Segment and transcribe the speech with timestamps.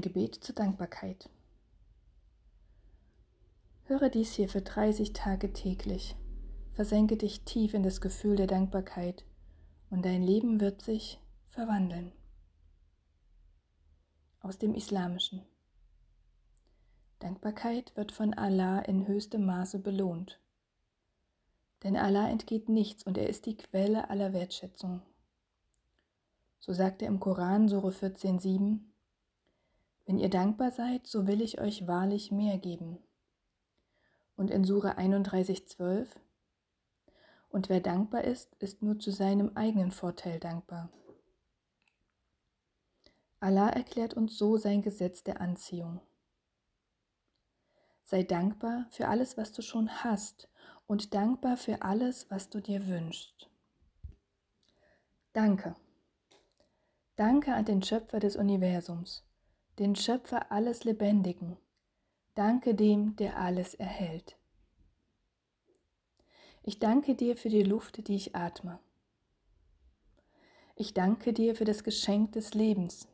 [0.00, 1.28] Ein Gebet zur Dankbarkeit.
[3.84, 6.16] Höre dies hier für 30 Tage täglich.
[6.72, 9.26] Versenke dich tief in das Gefühl der Dankbarkeit
[9.90, 12.12] und dein Leben wird sich verwandeln.
[14.40, 15.42] Aus dem Islamischen.
[17.18, 20.40] Dankbarkeit wird von Allah in höchstem Maße belohnt.
[21.82, 25.02] Denn Allah entgeht nichts und er ist die Quelle aller Wertschätzung.
[26.58, 28.78] So sagt er im Koran, Sure 14,7,
[30.10, 32.98] Wenn ihr dankbar seid, so will ich euch wahrlich mehr geben.
[34.34, 36.08] Und in Sure 31,12,
[37.48, 40.90] Und wer dankbar ist, ist nur zu seinem eigenen Vorteil dankbar.
[43.38, 46.00] Allah erklärt uns so sein Gesetz der Anziehung.
[48.02, 50.48] Sei dankbar für alles, was du schon hast
[50.88, 53.48] und dankbar für alles, was du dir wünschst.
[55.34, 55.76] Danke.
[57.14, 59.22] Danke an den Schöpfer des Universums,
[59.80, 61.56] den Schöpfer alles Lebendigen.
[62.34, 64.36] Danke dem, der alles erhält.
[66.62, 68.78] Ich danke dir für die Luft, die ich atme.
[70.76, 73.08] Ich danke dir für das Geschenk des Lebens.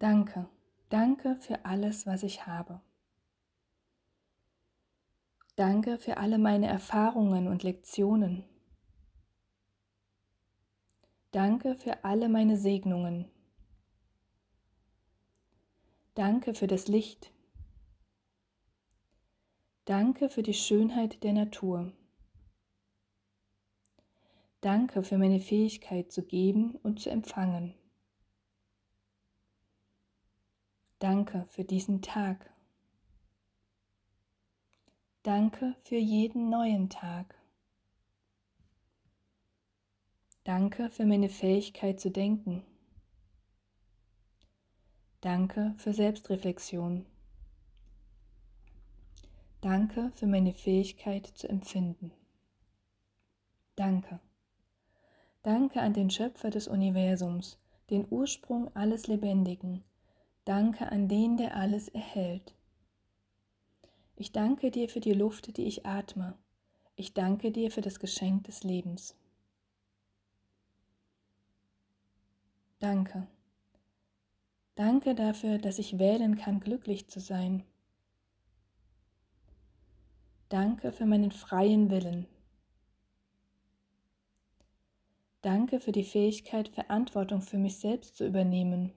[0.00, 0.48] Danke,
[0.88, 2.80] danke für alles, was ich habe.
[5.54, 8.44] Danke für alle meine Erfahrungen und Lektionen.
[11.30, 13.30] Danke für alle meine Segnungen.
[16.14, 17.32] Danke für das Licht.
[19.84, 21.92] Danke für die Schönheit der Natur.
[24.60, 27.74] Danke für meine Fähigkeit zu geben und zu empfangen.
[30.98, 32.52] Danke für diesen Tag.
[35.22, 37.34] Danke für jeden neuen Tag.
[40.44, 42.64] Danke für meine Fähigkeit zu denken.
[45.20, 47.04] Danke für Selbstreflexion.
[49.60, 52.10] Danke für meine Fähigkeit zu empfinden.
[53.76, 54.20] Danke.
[55.42, 57.58] Danke an den Schöpfer des Universums,
[57.90, 59.84] den Ursprung alles Lebendigen.
[60.46, 62.54] Danke an den, der alles erhält.
[64.16, 66.36] Ich danke dir für die Luft, die ich atme.
[66.96, 69.16] Ich danke dir für das Geschenk des Lebens.
[72.78, 73.26] Danke.
[74.80, 77.64] Danke dafür, dass ich wählen kann, glücklich zu sein.
[80.48, 82.26] Danke für meinen freien Willen.
[85.42, 88.94] Danke für die Fähigkeit, Verantwortung für mich selbst zu übernehmen.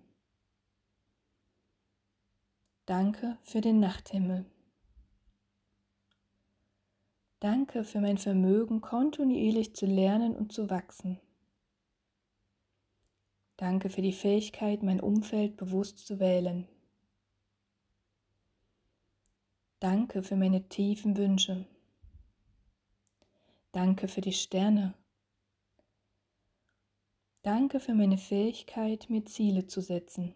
[2.85, 4.45] Danke für den Nachthimmel.
[7.41, 11.19] Danke für mein Vermögen, kontinuierlich zu lernen und zu wachsen.
[13.57, 16.67] Danke für die Fähigkeit, mein Umfeld bewusst zu wählen.
[19.79, 21.65] Danke für meine tiefen Wünsche.
[23.73, 24.93] Danke für die Sterne.
[27.41, 30.33] Danke für meine Fähigkeit, mir Ziele zu setzen.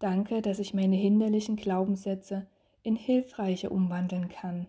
[0.00, 2.48] Danke, dass ich meine hinderlichen Glaubenssätze
[2.82, 4.66] in hilfreiche umwandeln kann.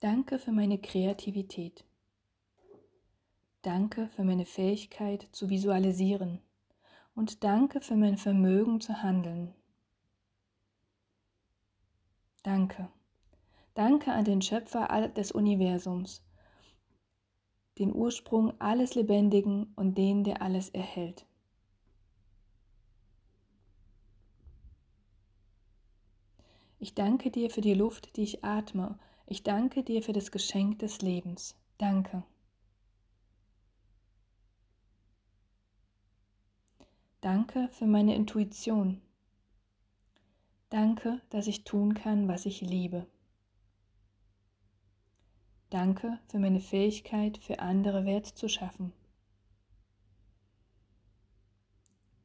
[0.00, 1.85] Danke für meine Kreativität.
[3.66, 6.40] Danke für meine Fähigkeit zu visualisieren
[7.16, 9.52] und danke für mein Vermögen zu handeln.
[12.44, 12.88] Danke.
[13.74, 16.22] Danke an den Schöpfer des Universums,
[17.80, 21.26] den Ursprung alles Lebendigen und den, der alles erhält.
[26.78, 28.96] Ich danke dir für die Luft, die ich atme.
[29.26, 31.56] Ich danke dir für das Geschenk des Lebens.
[31.78, 32.22] Danke.
[37.20, 39.00] Danke für meine Intuition.
[40.68, 43.06] Danke, dass ich tun kann, was ich liebe.
[45.70, 48.92] Danke für meine Fähigkeit, für andere Wert zu schaffen.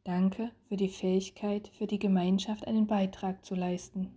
[0.03, 4.13] Danke für die Fähigkeit, für die Gemeinschaft einen Beitrag zu leisten.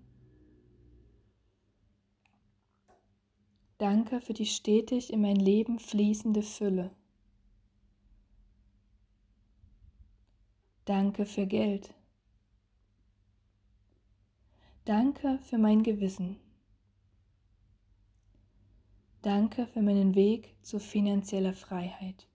[3.78, 6.90] Danke für die stetig in mein Leben fließende Fülle.
[10.84, 11.94] Danke für Geld.
[14.84, 16.38] Danke für mein Gewissen.
[19.22, 22.28] Danke für meinen Weg zu finanzieller Freiheit.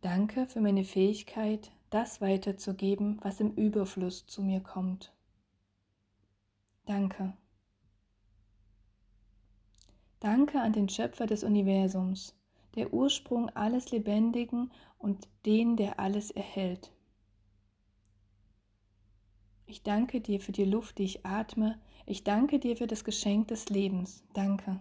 [0.00, 5.12] Danke für meine Fähigkeit, das weiterzugeben, was im Überfluss zu mir kommt.
[6.84, 7.36] Danke.
[10.18, 12.35] Danke an den Schöpfer des Universums,
[12.76, 16.92] der Ursprung alles Lebendigen und den, der alles erhält.
[19.66, 21.80] Ich danke dir für die Luft, die ich atme.
[22.06, 24.24] Ich danke dir für das Geschenk des Lebens.
[24.32, 24.80] Danke.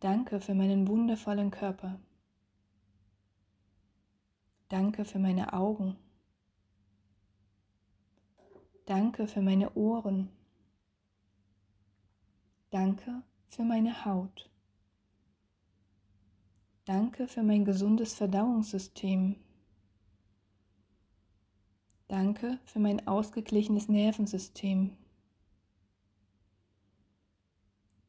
[0.00, 2.00] Danke für meinen wundervollen Körper.
[4.68, 5.96] Danke für meine Augen.
[8.86, 10.28] Danke für meine Ohren.
[12.74, 14.50] Danke für meine Haut.
[16.84, 19.36] Danke für mein gesundes Verdauungssystem.
[22.08, 24.96] Danke für mein ausgeglichenes Nervensystem.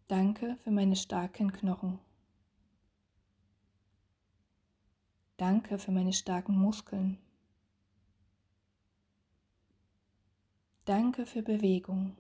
[0.08, 2.00] Danke für meine starken Knochen.
[5.38, 7.20] Danke für meine starken Muskeln.
[10.86, 12.18] Danke für Bewegung.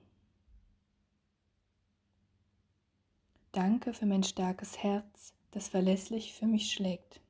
[3.56, 7.22] Danke für mein starkes Herz, das verlässlich für mich schlägt.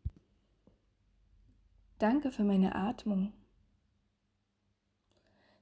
[2.00, 3.32] Danke für meine Atmung.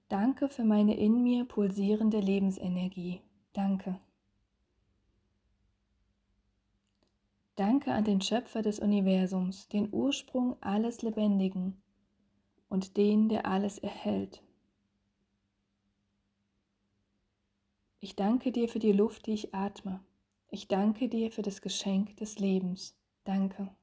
[0.08, 3.20] Danke für meine in mir pulsierende Lebensenergie.
[3.52, 4.00] Danke.
[7.58, 11.82] Danke an den Schöpfer des Universums, den Ursprung alles Lebendigen
[12.70, 14.42] und den, der alles erhält.
[18.00, 20.00] Ich danke dir für die Luft, die ich atme.
[20.54, 22.96] Ich danke dir für das Geschenk des Lebens.
[23.24, 23.76] Danke.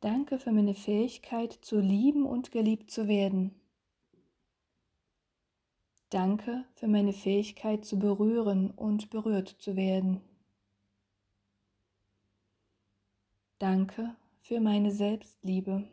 [0.00, 3.54] Danke für meine Fähigkeit zu lieben und geliebt zu werden.
[6.08, 10.22] Danke für meine Fähigkeit zu berühren und berührt zu werden.
[13.58, 15.86] Danke für meine Selbstliebe.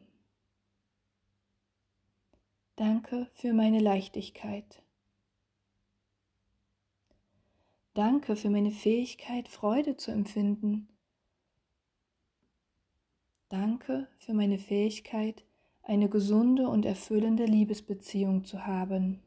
[2.77, 4.84] Danke für meine Leichtigkeit.
[7.95, 10.89] Danke für meine Fähigkeit, Freude zu empfinden.
[13.47, 15.45] Danke für meine Fähigkeit,
[15.81, 19.23] eine gesunde und erfüllende Liebesbeziehung zu haben.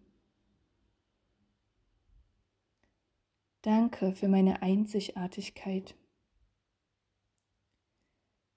[3.63, 5.95] Danke für meine Einzigartigkeit.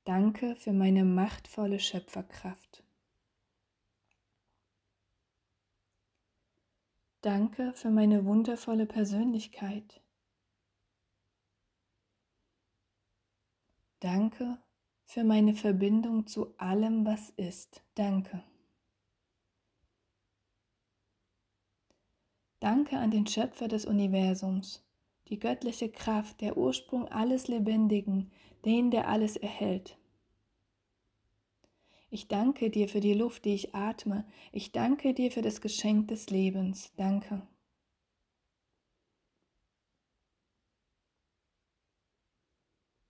[0.03, 2.83] Danke für meine machtvolle Schöpferkraft.
[7.21, 10.01] Danke für meine wundervolle Persönlichkeit.
[13.99, 14.57] Danke
[15.05, 17.83] für meine Verbindung zu allem, was ist.
[17.93, 18.43] Danke.
[22.59, 24.83] Danke an den Schöpfer des Universums,
[25.27, 28.31] die göttliche Kraft, der Ursprung alles Lebendigen,
[28.65, 29.95] den, der alles erhält.
[32.13, 34.25] Ich danke dir für die Luft, die ich atme.
[34.51, 36.91] Ich danke dir für das Geschenk des Lebens.
[36.97, 37.47] Danke.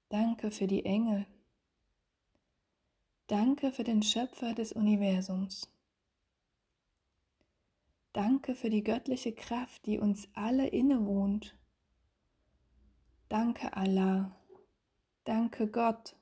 [0.09, 1.25] Danke für die Engel.
[3.25, 5.67] Danke für den Schöpfer des Universums.
[8.13, 11.57] Danke für die göttliche Kraft, die uns alle innewohnt.
[13.29, 14.37] Danke Allah.
[15.23, 16.15] Danke Gott.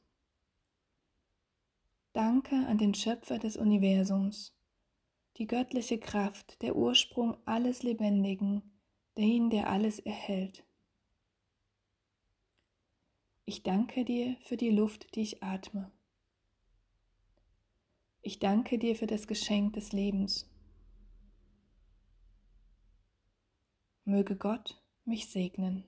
[2.19, 4.53] Danke an den Schöpfer des Universums,
[5.37, 8.61] die göttliche Kraft, der Ursprung alles Lebendigen,
[9.17, 10.65] den, der alles erhält.
[13.45, 15.93] Ich danke dir für die Luft, die ich atme.
[18.21, 20.51] Ich danke dir für das Geschenk des Lebens.
[24.03, 25.85] Möge Gott mich segnen.